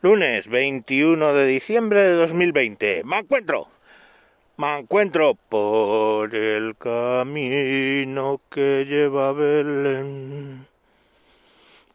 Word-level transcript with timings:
Lunes 0.00 0.46
21 0.46 1.34
de 1.34 1.44
diciembre 1.44 2.04
de 2.04 2.12
2020. 2.12 3.02
Me 3.02 3.18
encuentro. 3.18 3.66
Me 4.56 4.78
encuentro 4.78 5.34
por 5.34 6.32
el 6.36 6.76
camino 6.76 8.40
que 8.48 8.86
lleva 8.86 9.30
a 9.30 9.32
Belén 9.32 10.68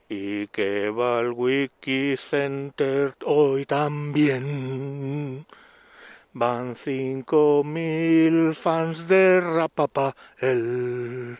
y 0.09 0.47
que 0.47 0.89
va 0.89 1.19
al 1.19 1.31
Wiki 1.31 2.17
Center 2.17 3.13
hoy 3.25 3.65
también. 3.65 5.45
Van 6.33 6.75
cinco 6.75 7.63
mil 7.63 8.53
fans 8.53 9.07
de 9.07 9.39
Rapapa 9.39 10.13
el 10.39 11.37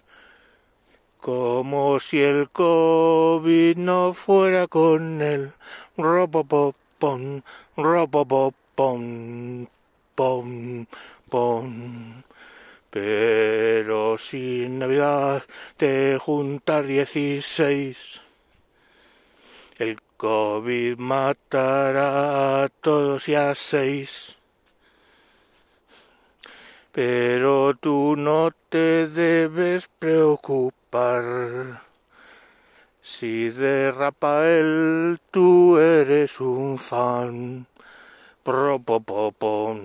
como 1.24 2.02
si 2.02 2.22
el 2.22 2.50
COVID 2.50 3.78
no 3.78 4.14
fuera 4.14 4.68
con 4.68 5.22
él. 5.22 5.54
Ropopopon, 5.96 7.46
ropopopon, 7.78 9.70
pom, 10.16 10.86
pom. 11.30 12.24
Pero 12.90 14.18
sin 14.18 14.80
Navidad 14.80 15.44
te 15.78 16.18
juntar 16.20 16.86
dieciséis. 16.86 18.20
El 19.78 20.02
COVID 20.18 20.98
matará 20.98 22.66
a 22.66 22.70
todos 22.82 23.30
y 23.30 23.36
a 23.36 23.56
seis. 23.56 24.43
Pero 26.94 27.74
tú 27.74 28.16
no 28.16 28.52
te 28.70 29.08
debes 29.08 29.90
preocupar 29.98 31.82
si 33.02 33.50
de 33.50 33.92
Rafael 33.92 35.20
tú 35.32 35.80
eres 35.80 36.40
un 36.40 36.78
fan. 36.78 37.66
Propopopon. 38.44 39.80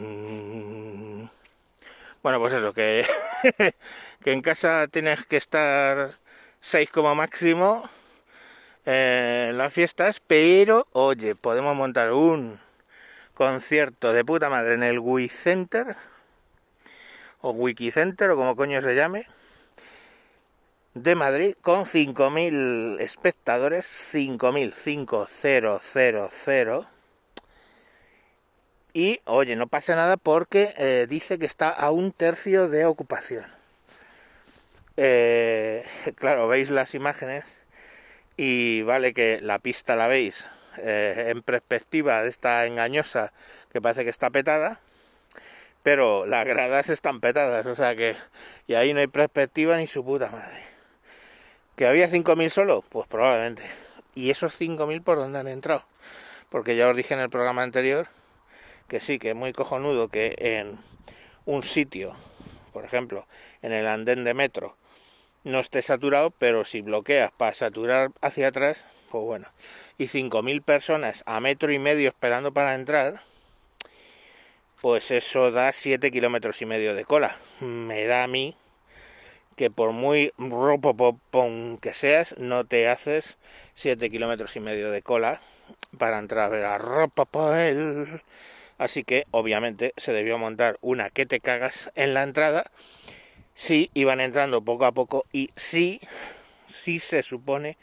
Bueno, 2.22 2.40
pues 2.40 2.52
eso, 2.52 2.74
que, 2.74 3.06
que 4.22 4.32
en 4.34 4.42
casa 4.42 4.86
tienes 4.88 5.24
que 5.24 5.38
estar 5.38 6.10
6 6.60 6.90
como 6.90 7.14
máximo 7.14 7.88
en 8.84 9.56
las 9.56 9.72
fiestas, 9.72 10.20
pero 10.26 10.86
oye, 10.92 11.34
podemos 11.34 11.74
montar 11.74 12.12
un 12.12 12.58
concierto 13.32 14.12
de 14.12 14.26
puta 14.26 14.50
madre 14.50 14.74
en 14.74 14.82
el 14.82 14.98
Wii 14.98 15.30
Center 15.30 15.96
o 17.40 17.50
Wiki 17.50 17.90
Center 17.90 18.30
o 18.30 18.36
como 18.36 18.56
coño 18.56 18.82
se 18.82 18.94
llame 18.94 19.26
de 20.94 21.14
Madrid 21.14 21.54
con 21.60 21.84
5.000 21.84 23.00
espectadores, 23.00 23.86
5.000, 24.12 26.86
Y, 28.94 29.20
oye, 29.26 29.54
no 29.54 29.68
pasa 29.68 29.94
nada 29.94 30.16
porque 30.16 30.72
eh, 30.76 31.06
dice 31.08 31.38
que 31.38 31.46
está 31.46 31.70
a 31.70 31.90
un 31.90 32.12
tercio 32.12 32.68
de 32.68 32.84
ocupación. 32.84 33.44
Eh, 34.96 35.84
claro, 36.16 36.48
veis 36.48 36.70
las 36.70 36.94
imágenes 36.94 37.44
y 38.36 38.82
vale 38.82 39.14
que 39.14 39.40
la 39.40 39.60
pista 39.60 39.94
la 39.94 40.08
veis 40.08 40.48
eh, 40.78 41.26
en 41.28 41.42
perspectiva 41.42 42.22
de 42.22 42.30
esta 42.30 42.66
engañosa 42.66 43.32
que 43.72 43.80
parece 43.80 44.04
que 44.04 44.10
está 44.10 44.30
petada, 44.30 44.80
pero 45.90 46.26
las 46.26 46.44
gradas 46.44 46.90
están 46.90 47.18
petadas, 47.18 47.64
o 47.64 47.74
sea 47.74 47.96
que, 47.96 48.14
y 48.66 48.74
ahí 48.74 48.92
no 48.92 49.00
hay 49.00 49.06
perspectiva 49.06 49.78
ni 49.78 49.86
su 49.86 50.04
puta 50.04 50.28
madre. 50.28 50.62
¿Que 51.76 51.86
había 51.86 52.10
5.000 52.10 52.50
solo? 52.50 52.84
Pues 52.90 53.06
probablemente. 53.06 53.62
¿Y 54.14 54.28
esos 54.28 54.60
5.000 54.60 55.02
por 55.02 55.16
dónde 55.16 55.38
han 55.38 55.48
entrado? 55.48 55.82
Porque 56.50 56.76
ya 56.76 56.90
os 56.90 56.94
dije 56.94 57.14
en 57.14 57.20
el 57.20 57.30
programa 57.30 57.62
anterior 57.62 58.06
que 58.86 59.00
sí, 59.00 59.18
que 59.18 59.30
es 59.30 59.34
muy 59.34 59.54
cojonudo 59.54 60.08
que 60.08 60.34
en 60.36 60.78
un 61.46 61.62
sitio, 61.62 62.14
por 62.74 62.84
ejemplo, 62.84 63.26
en 63.62 63.72
el 63.72 63.86
andén 63.86 64.24
de 64.24 64.34
metro, 64.34 64.76
no 65.42 65.58
esté 65.58 65.80
saturado, 65.80 66.32
pero 66.32 66.66
si 66.66 66.82
bloqueas 66.82 67.30
para 67.32 67.54
saturar 67.54 68.10
hacia 68.20 68.48
atrás, 68.48 68.84
pues 69.10 69.24
bueno. 69.24 69.48
Y 69.96 70.08
5.000 70.08 70.62
personas 70.62 71.22
a 71.24 71.40
metro 71.40 71.72
y 71.72 71.78
medio 71.78 72.08
esperando 72.08 72.52
para 72.52 72.74
entrar, 72.74 73.22
pues 74.80 75.10
eso 75.10 75.50
da 75.50 75.72
7 75.72 76.10
kilómetros 76.10 76.62
y 76.62 76.66
medio 76.66 76.94
de 76.94 77.04
cola. 77.04 77.36
Me 77.60 78.04
da 78.04 78.24
a 78.24 78.28
mí 78.28 78.56
que 79.56 79.70
por 79.70 79.92
muy 79.92 80.32
ropopopón 80.38 81.78
que 81.78 81.92
seas, 81.92 82.36
no 82.38 82.64
te 82.64 82.88
haces 82.88 83.38
7 83.74 84.08
kilómetros 84.08 84.54
y 84.56 84.60
medio 84.60 84.90
de 84.90 85.02
cola 85.02 85.40
para 85.98 86.18
entrar 86.18 86.44
a 86.44 86.48
ver 86.48 86.64
a 86.64 86.78
Ropopopel. 86.78 88.22
Así 88.78 89.02
que, 89.02 89.24
obviamente, 89.32 89.92
se 89.96 90.12
debió 90.12 90.38
montar 90.38 90.78
una 90.80 91.10
que 91.10 91.26
te 91.26 91.40
cagas 91.40 91.90
en 91.96 92.14
la 92.14 92.22
entrada. 92.22 92.70
Sí, 93.54 93.90
iban 93.94 94.20
entrando 94.20 94.62
poco 94.62 94.84
a 94.84 94.92
poco 94.92 95.24
y 95.32 95.50
sí, 95.56 96.00
sí 96.68 97.00
se 97.00 97.24
supone 97.24 97.76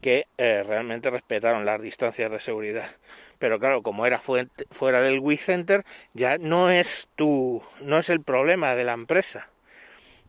que 0.00 0.26
eh, 0.38 0.64
realmente 0.64 1.10
respetaron 1.10 1.64
las 1.64 1.80
distancias 1.80 2.30
de 2.30 2.40
seguridad. 2.40 2.90
Pero 3.38 3.58
claro, 3.58 3.82
como 3.82 4.06
era 4.06 4.20
fuera 4.20 5.00
del 5.00 5.20
Wii 5.20 5.36
Center, 5.36 5.84
ya 6.14 6.38
no 6.38 6.70
es 6.70 7.08
tu, 7.14 7.62
no 7.80 7.98
es 7.98 8.08
el 8.08 8.22
problema 8.22 8.74
de 8.74 8.84
la 8.84 8.94
empresa 8.94 9.48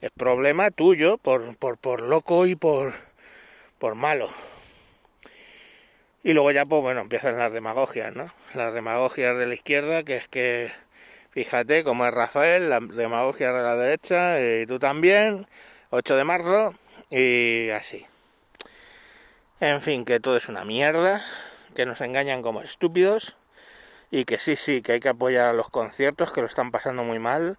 es 0.02 0.12
problema 0.12 0.72
tuyo 0.72 1.18
por, 1.18 1.56
por, 1.58 1.78
por 1.78 2.02
loco 2.02 2.47
y 2.47 2.56
por, 2.56 2.94
por 3.78 3.96
malo. 3.96 4.30
Y 6.24 6.34
luego 6.34 6.52
ya, 6.52 6.66
pues 6.66 6.81
bueno, 6.81 7.02
empiezan 7.02 7.38
las 7.38 7.52
demagogias, 7.52 8.16
¿no? 8.16 8.30
Las 8.53 8.74
demagogias 8.74 9.38
de 9.38 9.47
la 9.47 9.53
izquierda, 9.53 10.03
que 10.03 10.18
es 10.18 10.28
que, 10.28 10.72
fíjate, 11.31 11.84
como 11.84 12.06
es 12.06 12.14
Rafael, 12.14 12.70
la 12.70 12.80
demagogia 12.80 13.52
de 13.52 13.62
la 13.62 13.76
derecha, 13.76 14.40
y 14.41 14.66
tú 14.66 14.80
también, 14.80 15.47
8 15.91 16.16
de 16.16 16.24
marzo, 16.24 16.76
y 17.09 17.70
así. 17.70 18.06
En 19.62 19.81
fin, 19.81 20.06
que 20.06 20.20
todo 20.20 20.38
es 20.38 20.50
una 20.50 20.66
mierda, 20.66 21.24
que 21.75 21.85
nos 21.85 22.02
engañan 22.02 22.41
como 22.41 22.62
estúpidos, 22.62 23.35
y 24.12 24.25
que 24.25 24.40
sí, 24.40 24.56
sí, 24.56 24.81
que 24.81 24.94
hay 24.94 25.00
que 25.00 25.09
apoyar 25.09 25.46
a 25.46 25.53
los 25.53 25.69
conciertos, 25.69 26.31
que 26.31 26.41
lo 26.41 26.47
están 26.47 26.72
pasando 26.72 27.03
muy 27.03 27.19
mal, 27.19 27.57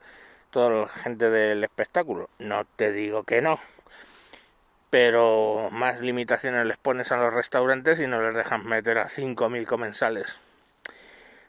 toda 0.50 0.70
la 0.70 0.88
gente 0.88 1.30
del 1.30 1.62
espectáculo. 1.64 2.28
No 2.38 2.64
te 2.64 2.92
digo 2.92 3.22
que 3.24 3.40
no. 3.40 3.60
Pero 4.90 5.68
más 5.70 6.00
limitaciones 6.00 6.66
les 6.66 6.76
pones 6.76 7.12
a 7.12 7.16
los 7.16 7.32
restaurantes 7.32 8.00
y 8.00 8.08
no 8.08 8.20
les 8.20 8.34
dejan 8.34 8.66
meter 8.66 8.98
a 8.98 9.08
5.000 9.08 9.66
comensales. 9.66 10.36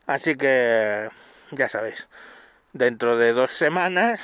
Así 0.05 0.35
que, 0.35 1.09
ya 1.51 1.69
sabéis, 1.69 2.07
dentro 2.73 3.17
de 3.17 3.33
dos 3.33 3.51
semanas, 3.51 4.21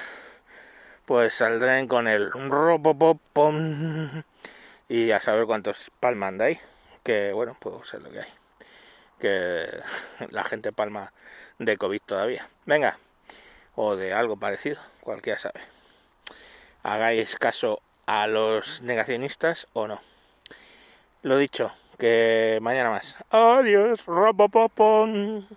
pues 1.05 1.33
saldrán 1.33 1.87
con 1.87 2.07
el 2.07 2.31
robopopom 2.31 4.23
y 4.89 5.11
a 5.11 5.21
saber 5.21 5.45
cuántos 5.45 5.91
palman 5.99 6.37
de 6.37 6.45
ahí. 6.45 6.59
Que 7.07 7.31
bueno, 7.31 7.55
pues 7.57 7.93
es 7.93 8.01
lo 8.01 8.11
que 8.11 8.19
hay. 8.19 8.33
Que 9.17 9.65
la 10.29 10.43
gente 10.43 10.73
palma 10.73 11.13
de 11.57 11.77
COVID 11.77 12.01
todavía. 12.05 12.49
Venga, 12.65 12.99
o 13.75 13.95
de 13.95 14.11
algo 14.13 14.35
parecido, 14.35 14.81
cualquiera 14.99 15.39
sabe. 15.39 15.61
Hagáis 16.83 17.37
caso 17.37 17.81
a 18.07 18.27
los 18.27 18.81
negacionistas 18.81 19.67
o 19.71 19.87
no. 19.87 20.01
Lo 21.21 21.37
dicho, 21.37 21.73
que 21.97 22.59
mañana 22.61 22.89
más. 22.89 23.15
Adiós, 23.29 24.05
robopopón. 24.05 25.47